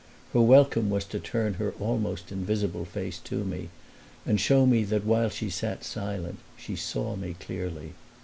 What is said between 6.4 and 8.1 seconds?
she saw me clearly.